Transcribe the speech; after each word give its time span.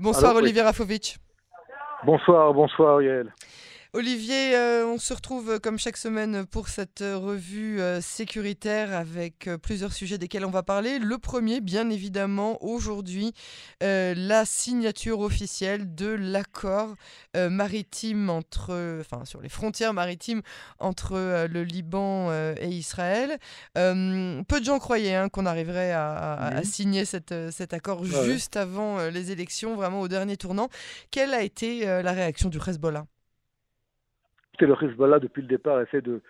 Bonsoir 0.00 0.34
Olivier 0.34 0.62
Rafovitch. 0.62 1.18
Bonsoir, 2.04 2.54
bonsoir 2.54 3.02
Yael. 3.02 3.30
Olivier, 3.92 4.54
euh, 4.54 4.86
on 4.86 4.98
se 4.98 5.12
retrouve 5.12 5.50
euh, 5.50 5.58
comme 5.58 5.76
chaque 5.76 5.96
semaine 5.96 6.46
pour 6.46 6.68
cette 6.68 7.00
euh, 7.00 7.18
revue 7.18 7.80
sécuritaire 8.00 8.94
avec 8.94 9.50
plusieurs 9.64 9.92
sujets 9.92 10.16
desquels 10.16 10.44
on 10.44 10.50
va 10.50 10.62
parler. 10.62 11.00
Le 11.00 11.18
premier, 11.18 11.60
bien 11.60 11.90
évidemment, 11.90 12.62
aujourd'hui, 12.62 13.32
la 13.80 14.44
signature 14.44 15.20
officielle 15.20 15.94
de 15.94 16.06
l'accord 16.06 16.94
maritime 17.34 18.30
entre, 18.30 19.00
enfin, 19.00 19.24
sur 19.24 19.40
les 19.40 19.48
frontières 19.48 19.92
maritimes 19.92 20.42
entre 20.78 21.46
le 21.46 21.64
Liban 21.64 22.32
et 22.32 22.68
Israël. 22.68 23.38
peu 23.74 24.60
de 24.60 24.64
gens 24.64 24.78
croyaient 24.78 25.14
hein, 25.14 25.28
qu'on 25.28 25.46
arriverait 25.46 25.92
à, 25.92 26.60
signer 26.64 27.04
cet 27.04 27.72
accord 27.72 28.04
juste 28.04 28.56
avant 28.56 29.08
les 29.08 29.30
élections, 29.30 29.74
vraiment 29.74 30.00
au 30.00 30.08
dernier 30.08 30.36
tournant. 30.36 30.68
Quelle 31.10 31.34
a 31.34 31.42
été 31.42 31.84
la 31.84 32.12
réaction 32.12 32.48
du 32.48 32.58
Hezbollah? 32.58 33.06
Le 34.60 34.84
Hezbollah, 34.84 35.18
depuis 35.18 35.42
le 35.42 35.48
départ, 35.48 35.80
essaie 35.80 36.02
de, 36.02 36.20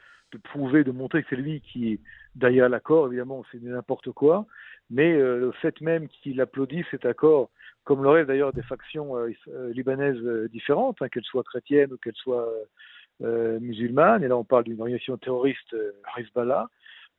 prouver, 0.45 0.84
de 0.84 0.92
montrer 0.92 1.23
que 1.23 1.28
c'est 1.30 1.37
lui 1.37 1.61
qui 1.61 1.92
est 1.92 2.01
derrière 2.34 2.69
l'accord. 2.69 3.09
Évidemment, 3.09 3.45
c'est 3.51 3.62
n'importe 3.62 4.12
quoi. 4.12 4.47
Mais 4.91 5.12
euh, 5.15 5.38
le 5.38 5.52
fait 5.52 5.80
même 5.80 6.09
qu'il 6.09 6.41
applaudit 6.41 6.84
cet 6.91 7.05
accord, 7.05 7.51
comme 7.84 8.02
le 8.02 8.09
reste 8.09 8.28
d'ailleurs 8.28 8.52
des 8.52 8.62
factions 8.62 9.16
euh, 9.16 9.30
euh, 9.48 9.73
libanaises 9.73 10.23
différentes, 10.51 11.01
hein, 11.01 11.09
qu'elles 11.09 11.25
soient 11.25 11.45
chrétiennes 11.45 11.92
ou 11.92 11.97
qu'elles 11.97 12.16
soient 12.16 12.48
musulmanes, 13.20 14.25
et 14.25 14.28
là 14.28 14.37
on 14.39 14.45
parle 14.45 14.64
d'une 14.64 14.80
organisation 14.80 15.19
terroriste 15.19 15.77
Hezbollah, 16.16 16.69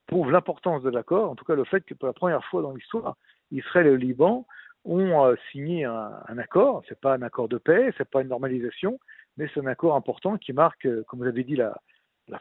prouve 0.07 0.31
l'importance 0.31 0.81
de 0.81 0.89
l'accord, 0.89 1.29
en 1.29 1.35
tout 1.35 1.45
cas 1.45 1.53
le 1.53 1.63
fait 1.63 1.81
que 1.81 1.93
pour 1.93 2.07
la 2.07 2.13
première 2.13 2.43
fois 2.45 2.63
dans 2.63 2.73
l'histoire, 2.73 3.17
Israël 3.51 3.85
et 3.85 3.91
le 3.91 3.97
Liban 3.97 4.47
ont 4.83 5.35
signé 5.51 5.85
un, 5.85 6.11
un 6.27 6.37
accord. 6.39 6.81
C'est 6.89 6.99
pas 6.99 7.13
un 7.13 7.21
accord 7.21 7.47
de 7.49 7.59
paix, 7.59 7.93
c'est 7.99 8.09
pas 8.09 8.23
une 8.23 8.29
normalisation, 8.29 8.99
mais 9.38 9.49
c'est 9.53 9.59
un 9.59 9.67
accord 9.67 9.95
important 9.95 10.37
qui 10.37 10.54
marque, 10.54 10.85
euh, 10.85 11.04
comme 11.07 11.20
vous 11.20 11.27
avez 11.27 11.43
dit, 11.43 11.55
la, 11.55 11.79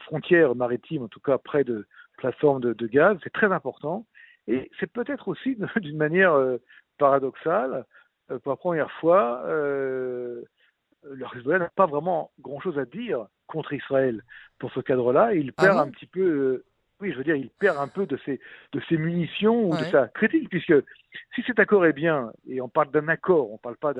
frontière 0.01 0.55
maritime, 0.55 1.03
en 1.03 1.07
tout 1.09 1.19
cas 1.19 1.37
près 1.37 1.65
de 1.65 1.85
plateformes 2.17 2.61
de, 2.61 2.87
gaz. 2.87 3.17
C'est 3.23 3.33
très 3.33 3.51
important. 3.51 4.05
Et 4.47 4.71
c'est 4.79 4.91
peut-être 4.91 5.27
aussi, 5.27 5.57
d'une 5.81 5.97
manière 5.97 6.33
euh, 6.33 6.57
paradoxale, 6.97 7.85
euh, 8.29 8.39
pour 8.39 8.51
la 8.51 8.55
première 8.55 8.91
fois, 8.93 9.43
le 9.47 10.45
Hezbollah 11.03 11.59
n'a 11.59 11.69
pas 11.69 11.87
vraiment 11.87 12.31
grand-chose 12.39 12.77
à 12.77 12.85
dire 12.85 13.27
contre 13.47 13.73
Israël 13.73 14.23
pour 14.59 14.71
ce 14.71 14.79
cadre-là. 14.79 15.33
Il 15.33 15.51
ah 15.57 15.63
perd 15.63 15.77
un 15.79 15.89
petit 15.89 16.05
peu 16.05 16.63
oui, 17.01 17.11
je 17.11 17.17
veux 17.17 17.23
dire, 17.23 17.35
il 17.35 17.49
perd 17.49 17.77
un 17.77 17.87
peu 17.87 18.05
de 18.05 18.17
ses, 18.25 18.39
de 18.73 18.81
ses 18.87 18.97
munitions 18.97 19.69
ou 19.69 19.71
de 19.71 19.83
sa 19.85 20.07
critique, 20.07 20.49
puisque 20.49 20.73
si 21.35 21.41
cet 21.43 21.59
accord 21.59 21.85
est 21.85 21.93
bien, 21.93 22.31
et 22.47 22.61
on 22.61 22.69
parle 22.69 22.91
d'un 22.91 23.07
accord, 23.07 23.49
on 23.49 23.53
ne 23.53 23.59
parle 23.59 23.77
pas 23.77 23.93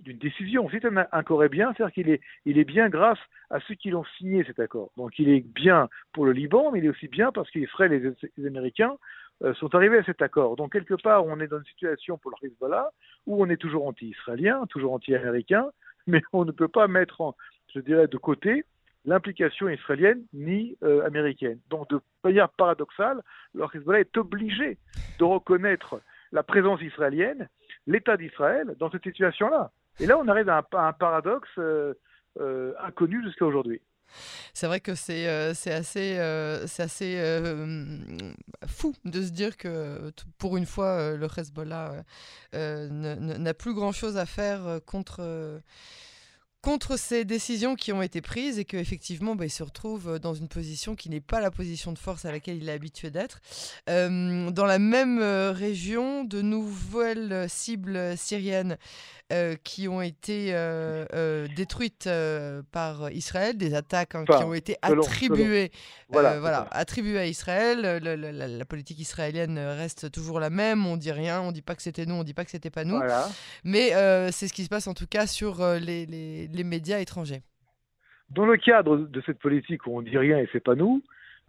d'une 0.00 0.18
décision, 0.18 0.68
si 0.70 0.80
cet 0.80 0.92
accord 1.12 1.44
est 1.44 1.48
bien, 1.48 1.72
c'est-à-dire 1.72 1.92
qu'il 1.92 2.08
est, 2.08 2.20
il 2.46 2.58
est 2.58 2.64
bien 2.64 2.88
grâce 2.88 3.18
à 3.50 3.60
ceux 3.60 3.74
qui 3.74 3.90
l'ont 3.90 4.04
signé 4.18 4.42
cet 4.44 4.58
accord. 4.58 4.90
Donc 4.96 5.18
il 5.18 5.28
est 5.28 5.40
bien 5.40 5.88
pour 6.12 6.24
le 6.24 6.32
Liban, 6.32 6.72
mais 6.72 6.78
il 6.78 6.86
est 6.86 6.90
aussi 6.90 7.08
bien 7.08 7.30
parce 7.30 7.50
qu'Israël 7.50 7.92
et 7.92 8.12
les, 8.36 8.46
Américains 8.46 8.96
euh, 9.42 9.52
sont 9.54 9.74
arrivés 9.74 9.98
à 9.98 10.04
cet 10.04 10.22
accord. 10.22 10.56
Donc 10.56 10.72
quelque 10.72 10.94
part, 10.94 11.26
on 11.26 11.38
est 11.40 11.48
dans 11.48 11.58
une 11.58 11.64
situation 11.66 12.16
pour 12.16 12.32
le 12.40 12.48
Hezbollah 12.48 12.90
où 13.26 13.42
on 13.42 13.50
est 13.50 13.58
toujours 13.58 13.86
anti-israélien, 13.86 14.64
toujours 14.70 14.94
anti-américain, 14.94 15.66
mais 16.06 16.22
on 16.32 16.44
ne 16.44 16.52
peut 16.52 16.68
pas 16.68 16.88
mettre, 16.88 17.34
je 17.74 17.80
dirais, 17.80 18.08
de 18.08 18.16
côté 18.16 18.64
l'implication 19.06 19.68
israélienne 19.68 20.22
ni 20.34 20.76
euh, 20.82 21.06
américaine. 21.06 21.58
Donc, 21.70 21.88
de 21.90 22.00
manière 22.24 22.48
paradoxale, 22.50 23.22
le 23.54 23.64
Hezbollah 23.72 24.00
est 24.00 24.16
obligé 24.16 24.78
de 25.18 25.24
reconnaître 25.24 26.00
la 26.32 26.42
présence 26.42 26.82
israélienne, 26.82 27.48
l'État 27.86 28.16
d'Israël, 28.16 28.74
dans 28.78 28.90
cette 28.90 29.04
situation-là. 29.04 29.70
Et 30.00 30.06
là, 30.06 30.18
on 30.18 30.28
arrive 30.28 30.48
à 30.48 30.66
un, 30.72 30.92
paradoxe 30.92 31.48
euh, 31.58 31.94
euh, 32.40 32.74
inconnu 32.82 33.22
jusqu'à 33.22 33.46
aujourd'hui. 33.46 33.80
C'est 34.52 34.66
vrai 34.66 34.80
que 34.80 34.94
c'est 34.94 35.26
assez, 35.26 36.14
c'est 36.66 36.82
assez 36.82 37.16
fou 38.68 38.94
de 39.04 39.20
se 39.20 39.32
dire 39.32 39.56
que 39.56 40.12
pour 40.38 40.56
une 40.56 40.64
fois, 40.64 41.16
le 41.16 41.26
Hezbollah 41.26 42.04
n'a 42.52 43.54
plus 43.54 43.74
grand-chose 43.74 44.16
à 44.16 44.24
faire 44.24 44.78
contre 44.86 45.60
contre 46.62 46.98
ces 46.98 47.24
décisions 47.24 47.76
qui 47.76 47.92
ont 47.92 48.02
été 48.02 48.20
prises 48.20 48.58
et 48.58 48.64
qu'effectivement, 48.64 49.36
bah, 49.36 49.44
il 49.44 49.50
se 49.50 49.62
retrouve 49.62 50.08
euh, 50.08 50.18
dans 50.18 50.34
une 50.34 50.48
position 50.48 50.96
qui 50.96 51.08
n'est 51.10 51.20
pas 51.20 51.40
la 51.40 51.50
position 51.50 51.92
de 51.92 51.98
force 51.98 52.24
à 52.24 52.32
laquelle 52.32 52.56
il 52.56 52.68
est 52.68 52.72
habitué 52.72 53.10
d'être. 53.10 53.40
Euh, 53.88 54.50
dans 54.50 54.66
la 54.66 54.78
même 54.78 55.20
euh, 55.20 55.52
région, 55.52 56.24
de 56.24 56.42
nouvelles 56.42 57.46
cibles 57.48 58.16
syriennes 58.16 58.78
qui 59.64 59.88
ont 59.88 60.00
été 60.00 60.52
détruites 61.56 62.08
par 62.72 63.10
Israël, 63.10 63.56
des 63.56 63.74
attaques 63.74 64.14
hein, 64.14 64.24
qui 64.24 64.44
ont 64.44 64.54
été 64.54 64.76
attribuées, 64.82 65.70
voilà, 66.08 66.66
attribuées 66.70 67.18
à 67.18 67.26
Israël. 67.26 67.80
la, 68.02 68.64
politique 68.64 68.98
israélienne 68.98 69.58
reste 69.58 70.10
toujours 70.12 70.40
la 70.40 70.50
même. 70.50 70.86
On 70.86 70.96
dit 70.96 71.12
rien, 71.12 71.40
on 71.40 71.52
dit 71.52 71.62
pas 71.62 71.74
que 71.74 71.82
c'était 71.82 72.06
nous, 72.06 72.14
on 72.14 72.24
dit 72.24 72.34
pas 72.34 72.44
que 72.44 72.50
c'était 72.50 72.70
pas 72.70 72.84
nous. 72.84 73.00
Mais 73.64 73.90
c'est 74.32 74.48
ce 74.48 74.52
qui 74.52 74.64
se 74.64 74.68
passe 74.68 74.86
en 74.86 74.94
tout 74.94 75.06
cas 75.06 75.26
sur 75.26 75.64
les 75.80 76.06
les 76.06 76.64
médias 76.64 76.98
étrangers. 76.98 77.42
Dans 78.30 78.44
le 78.44 78.56
cadre 78.56 78.96
de 78.96 79.22
cette 79.24 79.38
politique 79.38 79.86
où 79.86 79.96
on 79.96 80.02
dit 80.02 80.18
rien 80.18 80.38
et 80.38 80.48
c'est 80.52 80.62
pas 80.62 80.74
nous, 80.74 81.02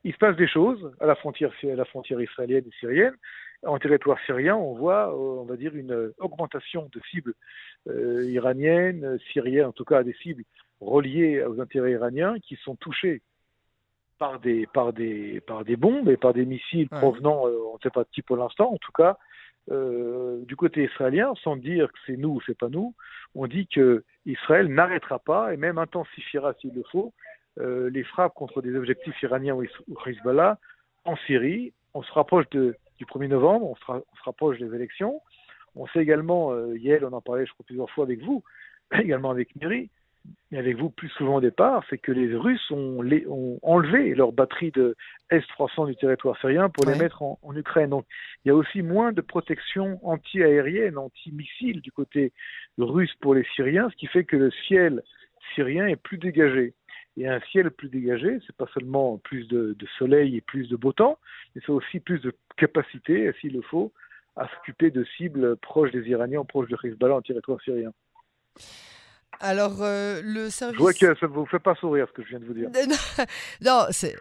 il 0.07 0.13
se 0.13 0.17
passe 0.17 0.37
des 0.37 0.47
choses 0.47 0.91
à 1.01 1.05
la 1.05 1.15
frontière, 1.15 1.51
à 1.63 1.75
la 1.75 1.85
frontière 1.85 2.21
israélienne 2.21 2.63
et 2.65 2.75
syrienne. 2.79 3.15
En 3.65 3.77
territoire 3.77 4.17
syrien, 4.25 4.55
on 4.55 4.73
voit, 4.73 5.09
euh, 5.09 5.41
on 5.41 5.43
va 5.43 5.57
dire, 5.57 5.75
une 5.75 6.13
augmentation 6.19 6.89
de 6.93 7.01
cibles 7.11 7.33
euh, 7.87 8.23
iraniennes, 8.29 9.17
syriennes, 9.33 9.65
en 9.65 9.71
tout 9.73 9.83
cas 9.83 10.03
des 10.03 10.13
cibles 10.13 10.43
reliées 10.79 11.43
aux 11.43 11.59
intérêts 11.59 11.91
iraniens 11.91 12.39
qui 12.39 12.55
sont 12.55 12.75
touchées 12.75 13.21
par 14.17 14.39
des, 14.39 14.65
par 14.67 14.93
des, 14.93 15.41
par 15.41 15.65
des 15.65 15.75
bombes 15.75 16.09
et 16.09 16.17
par 16.17 16.33
des 16.33 16.45
missiles 16.45 16.87
provenant, 16.87 17.45
euh, 17.47 17.57
on 17.71 17.75
ne 17.75 17.79
sait 17.83 17.89
pas 17.89 18.03
de 18.03 18.09
qui 18.11 18.21
pour 18.21 18.37
l'instant, 18.37 18.71
en 18.71 18.77
tout 18.77 18.93
cas, 18.93 19.17
euh, 19.71 20.45
du 20.45 20.55
côté 20.55 20.85
israélien, 20.85 21.33
sans 21.43 21.57
dire 21.57 21.91
que 21.91 21.99
c'est 22.05 22.15
nous 22.15 22.29
ou 22.29 22.41
c'est 22.45 22.57
pas 22.57 22.69
nous, 22.69 22.95
on 23.35 23.47
dit 23.47 23.67
que 23.67 24.05
Israël 24.25 24.67
n'arrêtera 24.67 25.19
pas 25.19 25.53
et 25.53 25.57
même 25.57 25.77
intensifiera 25.77 26.53
s'il 26.53 26.73
le 26.73 26.83
faut 26.91 27.13
euh, 27.59 27.89
les 27.89 28.03
frappes 28.03 28.33
contre 28.33 28.61
des 28.61 28.75
objectifs 28.75 29.21
iraniens 29.21 29.55
ou 29.55 29.63
Hezbollah 30.05 30.57
en 31.05 31.15
Syrie. 31.27 31.73
On 31.93 32.03
se 32.03 32.11
rapproche 32.11 32.49
de, 32.51 32.75
du 32.97 33.05
1er 33.05 33.27
novembre, 33.27 33.65
on 33.71 33.75
se, 33.75 33.81
on 33.87 34.15
se, 34.15 34.23
rapproche 34.23 34.59
des 34.59 34.73
élections. 34.75 35.21
On 35.75 35.87
sait 35.87 35.99
également, 35.99 36.51
euh, 36.51 36.77
Yael, 36.77 37.05
on 37.05 37.13
en 37.13 37.21
parlait 37.21 37.45
je 37.45 37.53
crois 37.53 37.65
plusieurs 37.65 37.89
fois 37.91 38.05
avec 38.05 38.21
vous, 38.23 38.43
également 38.91 39.31
avec 39.31 39.55
Miri, 39.55 39.89
mais 40.51 40.57
avec 40.57 40.77
vous 40.77 40.89
plus 40.89 41.09
souvent 41.09 41.35
au 41.35 41.41
départ, 41.41 41.83
c'est 41.89 41.97
que 41.97 42.11
les 42.11 42.35
Russes 42.35 42.71
ont, 42.71 42.99
ont 43.27 43.59
enlevé 43.61 44.15
leur 44.15 44.31
batterie 44.31 44.71
de 44.71 44.95
S-300 45.29 45.87
du 45.87 45.95
territoire 45.95 46.37
syrien 46.39 46.69
pour 46.69 46.85
les 46.85 46.97
mettre 46.97 47.21
en, 47.21 47.37
Ukraine. 47.55 47.89
Donc 47.89 48.05
il 48.43 48.49
y 48.49 48.51
a 48.51 48.55
aussi 48.55 48.81
moins 48.81 49.11
de 49.11 49.21
protection 49.21 49.99
anti-aérienne, 50.03 50.97
anti-missile 50.97 51.81
du 51.81 51.91
côté 51.91 52.33
russe 52.77 53.13
pour 53.21 53.35
les 53.35 53.45
Syriens, 53.55 53.89
ce 53.89 53.95
qui 53.95 54.07
fait 54.07 54.23
que 54.23 54.37
le 54.37 54.51
ciel 54.67 55.01
syrien 55.55 55.87
est 55.87 55.95
plus 55.95 56.17
dégagé. 56.17 56.73
Et 57.17 57.27
un 57.27 57.39
ciel 57.51 57.71
plus 57.71 57.89
dégagé, 57.89 58.39
c'est 58.45 58.55
pas 58.55 58.67
seulement 58.73 59.17
plus 59.17 59.47
de, 59.47 59.75
soleil 59.97 60.37
et 60.37 60.41
plus 60.41 60.69
de 60.69 60.75
beau 60.75 60.93
temps, 60.93 61.17
mais 61.55 61.61
c'est 61.65 61.71
aussi 61.71 61.99
plus 61.99 62.19
de 62.19 62.31
capacité, 62.57 63.31
s'il 63.41 63.53
le 63.53 63.63
faut, 63.63 63.91
à 64.35 64.47
s'occuper 64.49 64.91
de 64.91 65.03
cibles 65.17 65.57
proches 65.57 65.91
des 65.91 66.07
Iraniens, 66.07 66.45
proches 66.45 66.69
de 66.69 66.77
Hezbollah 66.83 67.15
en 67.15 67.21
territoire 67.23 67.59
syrien. 67.61 67.91
Alors, 69.39 69.77
euh, 69.81 70.21
le 70.23 70.49
service. 70.49 70.77
Je 70.77 70.81
vois 70.81 70.93
que 70.93 70.99
ça 70.99 71.27
ne 71.27 71.27
vous 71.27 71.45
fait 71.45 71.59
pas 71.59 71.75
sourire 71.75 72.07
ce 72.09 72.13
que 72.13 72.23
je 72.23 72.29
viens 72.29 72.39
de 72.39 72.45
vous 72.45 72.53
dire. 72.53 72.69
non, 73.61 73.85
c'est 73.91 74.15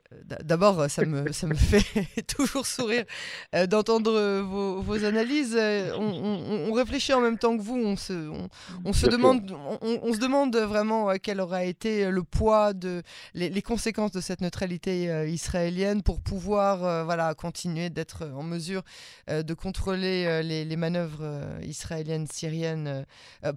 d'abord, 0.44 0.90
ça 0.90 1.04
me, 1.06 1.32
ça 1.32 1.46
me 1.46 1.54
fait 1.54 2.22
toujours 2.22 2.66
sourire 2.66 3.04
euh, 3.54 3.66
d'entendre 3.66 4.40
vos, 4.42 4.82
vos, 4.82 5.04
analyses. 5.04 5.56
Euh, 5.58 5.92
on, 5.96 6.68
on, 6.68 6.72
réfléchit 6.72 7.14
en 7.14 7.20
même 7.20 7.38
temps 7.38 7.56
que 7.56 7.62
vous. 7.62 7.76
On 7.76 7.96
se, 7.96 8.12
on, 8.84 8.92
se, 8.92 9.06
demande, 9.06 9.56
on, 9.80 10.12
se 10.12 10.18
demande 10.18 10.54
vraiment 10.54 11.12
quel 11.22 11.40
aura 11.40 11.64
été 11.64 12.10
le 12.10 12.22
poids, 12.22 12.74
de, 12.74 13.02
les, 13.32 13.48
les 13.48 13.62
conséquences 13.62 14.12
de 14.12 14.20
cette 14.20 14.42
neutralité 14.42 15.26
israélienne 15.28 16.02
pour 16.02 16.20
pouvoir 16.20 17.04
voilà, 17.04 17.34
continuer 17.34 17.88
d'être 17.88 18.26
en 18.34 18.42
mesure 18.42 18.82
de 19.28 19.54
contrôler 19.54 20.42
les, 20.42 20.64
les, 20.64 20.76
manœuvres 20.76 21.24
israéliennes, 21.62 22.26
syriennes. 22.26 23.06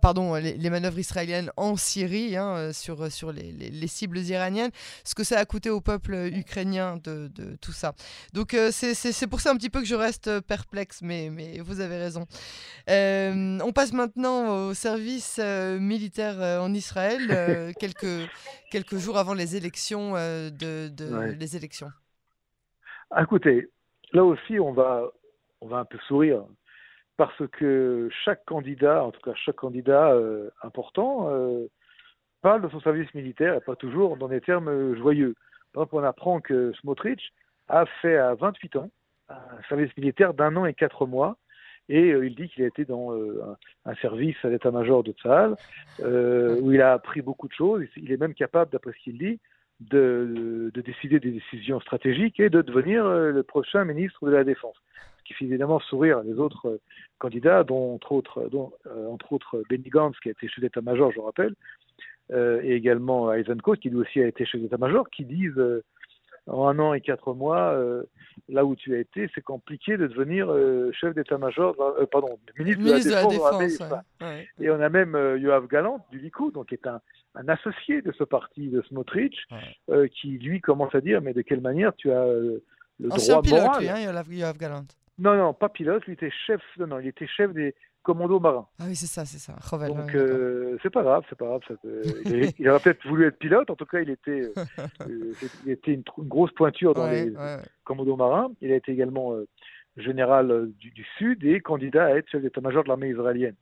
pardon, 0.01 0.35
les, 0.35 0.57
les 0.57 0.69
manœuvres 0.69 0.99
israéliennes 0.99 1.38
en 1.57 1.75
Syrie, 1.75 2.35
hein, 2.35 2.55
euh, 2.55 2.73
sur, 2.73 3.11
sur 3.11 3.31
les, 3.31 3.51
les, 3.51 3.87
cibles 3.87 4.19
iraniennes, 4.19 4.71
ce 5.03 5.15
que 5.15 5.23
ça 5.23 5.39
a 5.39 5.45
coûté 5.45 5.69
au 5.69 5.81
peuple 5.81 6.13
ukrainien 6.33 6.97
de, 6.97 7.29
de 7.29 7.55
tout 7.57 7.71
ça. 7.71 7.93
Donc 8.33 8.53
euh, 8.53 8.69
c'est 8.71 9.27
pour 9.27 9.39
ça 9.39 9.51
un 9.51 9.55
petit 9.55 9.69
peu 9.69 9.79
que 9.79 9.85
je 9.85 9.95
reste 9.95 10.41
perplexe, 10.41 11.01
mais, 11.01 11.29
mais 11.31 11.59
vous 11.59 11.81
avez 11.81 11.97
raison. 11.97 12.25
Euh, 12.89 13.59
on 13.63 13.71
passe 13.71 13.93
maintenant 13.93 14.67
au 14.67 14.73
service 14.73 15.39
militaire 15.39 16.61
en 16.61 16.73
Israël, 16.73 17.73
quelques, 17.79 18.29
quelques 18.71 18.97
jours 18.97 19.17
avant 19.17 19.33
les 19.33 19.55
élections. 19.55 20.13
de, 20.13 20.89
de 20.89 21.35
les 21.39 21.55
élections. 21.55 21.89
Écoutez, 23.17 23.67
là 24.13 24.23
aussi, 24.23 24.59
on 24.59 24.71
va, 24.71 25.03
on 25.61 25.67
va 25.67 25.77
un 25.77 25.85
peu 25.85 25.97
sourire 26.07 26.43
parce 27.19 27.45
que 27.51 28.09
chaque 28.23 28.45
candidat, 28.45 29.03
en 29.03 29.11
tout 29.11 29.19
cas 29.19 29.33
chaque 29.35 29.57
candidat 29.57 30.17
important, 30.63 31.29
parle 32.41 32.61
de 32.61 32.69
son 32.69 32.79
service 32.79 33.13
militaire 33.13 33.55
et 33.55 33.59
pas 33.59 33.75
toujours 33.75 34.15
dans 34.15 34.29
des 34.29 34.39
termes 34.39 34.95
joyeux. 34.95 35.35
Par 35.73 35.83
exemple, 35.83 35.95
on 35.97 36.07
apprend 36.07 36.39
que 36.39 36.71
Smotrich 36.79 37.33
a 37.67 37.85
fait 38.01 38.15
à 38.15 38.35
28 38.35 38.77
ans 38.77 38.89
un 39.29 39.61
service 39.67 39.95
militaire 39.97 40.33
d'un 40.33 40.55
an 40.55 40.65
et 40.65 40.73
quatre 40.73 41.05
mois. 41.05 41.37
Et 41.87 42.11
euh, 42.11 42.25
il 42.25 42.35
dit 42.35 42.47
qu'il 42.49 42.63
a 42.63 42.67
été 42.67 42.85
dans 42.85 43.13
euh, 43.13 43.43
un, 43.85 43.95
service 43.95 44.37
à 44.43 44.49
l'état-major 44.49 45.03
de 45.03 45.11
Tsahal, 45.11 45.55
euh, 46.01 46.59
où 46.61 46.71
il 46.71 46.81
a 46.81 46.93
appris 46.93 47.21
beaucoup 47.21 47.47
de 47.47 47.53
choses. 47.53 47.83
Il 47.97 48.11
est 48.11 48.17
même 48.17 48.35
capable, 48.35 48.71
d'après 48.71 48.91
ce 48.93 49.03
qu'il 49.03 49.17
dit, 49.17 49.39
de, 49.79 50.71
décider 50.75 51.19
des 51.19 51.31
décisions 51.31 51.79
stratégiques 51.79 52.39
et 52.39 52.49
de 52.49 52.61
devenir 52.61 53.05
le 53.05 53.43
prochain 53.43 53.85
ministre 53.85 54.25
de 54.25 54.31
la 54.31 54.43
Défense. 54.43 54.75
Qui 55.29 55.35
fait 55.35 55.45
évidemment 55.45 55.79
sourire 55.79 56.23
les 56.23 56.39
autres 56.39 56.79
candidats, 57.19 57.63
dont 57.63 57.93
entre 57.93 58.13
autres, 58.13 58.49
dont, 58.49 58.73
entre 59.11 59.33
autres 59.33 59.61
Benny 59.69 59.89
Gantz, 59.89 60.19
qui 60.23 60.29
a 60.29 60.31
été 60.31 60.47
chef 60.47 60.59
d'état-major, 60.59 61.11
je 61.11 61.19
rappelle, 61.19 61.53
et 62.33 62.73
également 62.73 63.31
Eisenkot, 63.31 63.75
qui 63.75 63.91
lui 63.91 63.97
aussi 63.97 64.23
a 64.23 64.27
été 64.27 64.43
chef 64.43 64.59
d'état-major, 64.59 65.07
qui 65.11 65.25
disent 65.25 65.61
en 66.49 66.67
un 66.67 66.79
an 66.79 66.93
et 66.93 67.01
quatre 67.01 67.33
mois, 67.33 67.73
euh, 67.73 68.03
là 68.47 68.65
où 68.65 68.75
tu 68.75 68.95
as 68.95 68.99
été, 68.99 69.29
c'est 69.35 69.41
compliqué 69.41 69.97
de 69.97 70.07
devenir 70.07 70.51
euh, 70.51 70.91
chef 70.93 71.13
d'état-major, 71.13 71.75
euh, 71.79 72.05
pardon, 72.05 72.39
ministre, 72.57 72.83
de 72.83 73.11
la 73.11 73.25
Défense. 73.25 73.81
Et 74.59 74.69
on 74.69 74.79
a 74.81 74.89
même 74.89 75.15
Yoav 75.39 75.67
Galant 75.67 76.05
du 76.11 76.19
Likoud, 76.19 76.53
donc 76.53 76.67
qui 76.67 76.75
est 76.75 76.87
un, 76.87 77.01
associé 77.47 78.01
de 78.01 78.11
ce 78.11 78.23
parti 78.23 78.69
de 78.69 78.81
Smotrich, 78.83 79.47
qui 80.13 80.29
lui 80.39 80.61
commence 80.61 80.93
à 80.95 81.01
dire 81.01 81.21
mais 81.21 81.33
de 81.33 81.41
quelle 81.41 81.61
manière 81.61 81.95
tu 81.95 82.11
as 82.11 82.25
le 82.25 82.63
droit 82.99 83.41
pilote, 83.41 83.63
moral. 83.63 83.81
Lui, 83.81 83.89
hein, 83.89 84.23
Yoav 84.29 84.57
Galant. 84.57 84.85
Non, 85.19 85.35
non, 85.35 85.53
pas 85.53 85.69
pilote, 85.69 86.05
lui 86.05 86.13
était 86.13 86.31
chef, 86.31 86.61
non, 86.77 86.87
non, 86.87 86.99
il 86.99 87.07
était 87.07 87.27
chef 87.27 87.51
des, 87.53 87.75
commando 88.03 88.39
marin. 88.39 88.67
Ah 88.79 88.85
oui, 88.87 88.95
c'est 88.95 89.07
ça, 89.07 89.25
c'est 89.25 89.37
ça. 89.37 89.55
Donc 89.87 90.15
euh, 90.15 90.77
c'est 90.81 90.89
pas 90.89 91.03
grave, 91.03 91.23
c'est 91.29 91.37
pas 91.37 91.45
grave. 91.45 91.61
il, 92.57 92.69
aurait 92.69 92.79
peut-être 92.79 93.07
voulu 93.07 93.27
être 93.27 93.37
pilote. 93.37 93.69
En 93.69 93.75
tout 93.75 93.85
cas, 93.85 93.99
il 93.99 94.09
était, 94.09 94.41
euh, 94.41 94.53
euh, 95.07 95.33
il 95.65 95.71
était 95.71 95.93
une, 95.93 96.03
grosse 96.17 96.51
pointure 96.51 96.93
dans 96.93 97.07
les 97.09 97.31
commandos 97.83 98.15
marins. 98.15 98.51
Il 98.61 98.71
a 98.71 98.75
été 98.75 98.91
également 98.91 99.35
général 99.97 100.69
du, 100.79 101.05
Sud 101.17 101.43
et 101.43 101.59
candidat 101.59 102.05
à 102.05 102.09
être 102.11 102.29
chef 102.29 102.41
d'état-major 102.41 102.83
de 102.83 102.87
l'armée 102.87 103.09
israélienne. 103.09 103.55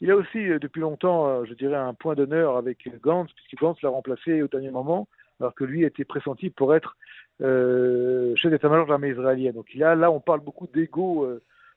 Il 0.00 0.10
a 0.10 0.16
aussi 0.16 0.38
depuis 0.38 0.80
longtemps, 0.80 1.44
je 1.44 1.54
dirais, 1.54 1.76
un 1.76 1.94
point 1.94 2.14
d'honneur 2.14 2.56
avec 2.56 2.88
Gantz, 3.02 3.30
puisque 3.34 3.60
Gantz 3.60 3.82
l'a 3.82 3.90
remplacé 3.90 4.42
au 4.42 4.48
dernier 4.48 4.70
moment, 4.70 5.08
alors 5.42 5.54
que 5.54 5.64
lui 5.64 5.84
était 5.84 6.04
pressenti 6.04 6.50
pour 6.50 6.74
être 6.74 6.96
chef 7.40 8.50
d'état-major 8.50 8.86
de 8.86 8.90
l'armée 8.90 9.10
israélienne. 9.10 9.54
Donc 9.54 9.66
a, 9.80 9.94
là, 9.94 10.10
on 10.10 10.20
parle 10.20 10.40
beaucoup 10.40 10.68
d'ego 10.72 11.28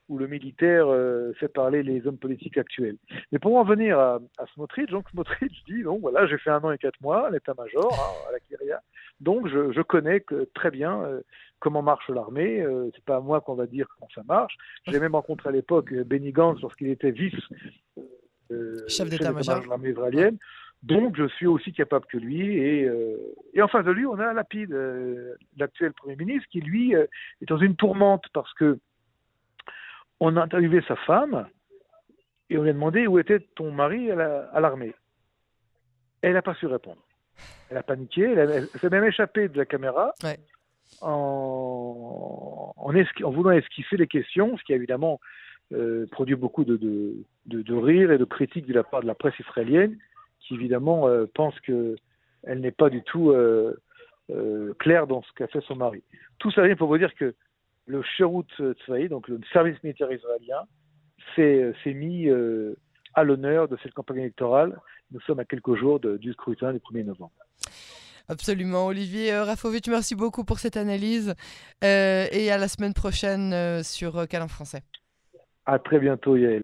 où 0.08 0.18
le 0.18 0.28
militaire 0.28 0.86
euh, 0.88 1.34
fait 1.34 1.48
parler 1.48 1.82
les 1.82 2.06
hommes 2.06 2.18
politiques 2.18 2.58
actuels. 2.58 2.98
Mais 3.32 3.40
pour 3.40 3.56
en 3.56 3.64
venir 3.64 4.00
à, 4.00 4.20
à 4.38 4.46
Smotrich, 4.54 4.90
donc 4.92 5.10
Smotrich 5.10 5.64
dit, 5.68 5.84
bon 5.84 5.98
voilà, 6.00 6.28
j'ai 6.28 6.38
fait 6.38 6.52
un 6.52 6.60
an 6.60 6.72
et 6.72 6.78
quatre 6.78 7.02
mois 7.02 7.28
à 7.28 7.30
l'état-major, 7.32 7.92
hein, 7.92 8.30
à 8.30 8.32
la 8.32 8.40
Kyria, 8.40 8.82
donc 9.20 9.48
je, 9.48 9.72
je 9.72 9.82
connais 9.82 10.20
que, 10.20 10.48
très 10.54 10.70
bien 10.70 11.02
euh, 11.02 11.22
comment 11.60 11.82
marche 11.82 12.08
l'armée, 12.10 12.62
euh, 12.62 12.92
c'est 12.94 13.04
pas 13.04 13.18
à 13.18 13.20
moi 13.20 13.42
qu'on 13.42 13.56
va 13.56 13.66
dire 13.66 13.88
comment 13.98 14.10
ça 14.14 14.22
marche. 14.28 14.56
J'ai 14.86 15.00
même 15.00 15.16
rencontré 15.16 15.50
à 15.50 15.52
l'époque 15.52 15.92
Benny 15.92 16.32
Gantz 16.32 16.62
lorsqu'il 16.62 16.90
était 16.90 17.12
vice 17.12 17.34
chef 18.88 19.10
d'état-major 19.10 19.62
de 19.64 19.70
l'armée 19.70 19.90
israélienne. 19.90 20.38
Donc, 20.86 21.18
je 21.18 21.28
suis 21.30 21.48
aussi 21.48 21.74
capable 21.74 22.06
que 22.06 22.18
lui. 22.18 22.58
Et, 22.58 22.90
et 23.54 23.62
en 23.62 23.68
face 23.68 23.86
de 23.86 23.92
lui, 23.92 24.06
on 24.06 24.20
a 24.20 24.34
Lapide, 24.34 24.72
l'actuel 25.58 25.94
Premier 25.94 26.16
ministre, 26.16 26.48
qui, 26.50 26.62
lui, 26.62 26.94
est 26.94 27.10
dans 27.48 27.58
une 27.58 27.76
tourmente 27.76 28.26
parce 28.34 28.54
que 28.54 28.80
on 30.20 30.38
a 30.38 30.44
interviewé 30.44 30.82
sa 30.88 30.96
femme 30.96 31.48
et 32.50 32.58
on 32.58 32.64
lui 32.64 32.70
a 32.70 32.74
demandé 32.74 33.08
où 33.08 33.20
était 33.20 33.40
ton 33.56 33.72
mari 33.72 34.12
à 34.12 34.60
l'armée. 34.60 34.94
elle 36.22 36.34
n'a 36.34 36.42
pas 36.42 36.56
su 36.56 36.68
répondre. 36.68 37.02
Elle 37.70 37.78
a 37.78 37.84
paniqué, 37.84 38.24
elle, 38.24 38.68
s'est 38.80 38.90
même 38.90 39.04
échappée 39.04 39.50
de 39.50 39.58
la 39.58 39.66
caméra 39.66 40.14
en, 41.02 42.74
en, 42.78 43.31
voulant 43.31 43.52
esquisser 43.52 43.98
les 43.98 44.08
questions, 44.08 44.58
ce 44.58 44.64
qui 44.64 44.74
a 44.74 44.76
évidemment 44.76 45.20
euh, 45.74 46.06
produit 46.12 46.36
beaucoup 46.36 46.64
de, 46.64 46.78
de, 47.46 47.74
rire 47.74 48.12
et 48.12 48.18
de 48.18 48.24
critiques 48.24 48.68
de 48.68 48.74
la 48.74 48.84
part 48.84 49.02
de 49.02 49.08
la 49.08 49.16
presse 49.16 49.38
israélienne, 49.40 49.98
qui 50.47 50.56
évidemment 50.56 51.07
euh, 51.07 51.25
pense 51.33 51.59
qu'elle 51.62 51.97
n'est 52.47 52.71
pas 52.71 52.89
du 52.89 53.03
tout 53.03 53.31
euh, 53.31 53.75
claire 54.80 55.07
dans 55.07 55.21
ce 55.21 55.31
qu'a 55.33 55.47
fait 55.47 55.62
son 55.62 55.75
mari. 55.75 56.03
Tout 56.39 56.51
ça 56.51 56.65
vient 56.65 56.75
pour 56.75 56.88
vous 56.88 56.97
dire 56.97 57.13
que 57.15 57.36
le 57.88 58.01
Sherut 58.01 58.47
Tzvaï, 58.86 59.09
donc 59.09 59.27
le 59.27 59.39
service 59.51 59.81
militaire 59.83 60.12
israélien, 60.12 60.63
s'est 61.36 61.74
euh, 61.88 61.94
mis 61.94 62.27
euh, 62.27 62.75
à 63.13 63.24
l'honneur 63.24 63.68
de 63.68 63.77
cette 63.83 63.94
campagne 63.94 64.19
électorale. 64.19 64.77
Nous 65.12 65.19
sommes 65.21 65.39
à 65.39 65.45
quelques 65.45 65.75
jours 65.75 66.00
du 66.00 66.33
scrutin 66.33 66.74
du 66.74 66.80
1er 66.80 67.06
novembre. 67.06 67.31
Absolument. 68.27 68.88
Olivier 68.88 69.33
euh, 69.33 69.44
Rafovitch, 69.44 69.88
merci 69.88 70.15
beaucoup 70.15 70.44
pour 70.44 70.59
cette 70.59 70.77
analyse 70.77 71.36
et 71.81 72.51
à 72.51 72.57
la 72.57 72.68
semaine 72.68 72.94
prochaine 72.94 73.83
sur 73.83 74.27
Calin 74.27 74.47
Français. 74.47 74.81
À 75.68 75.80
très 75.80 76.00
bientôt, 76.00 76.36
Yael. 76.36 76.63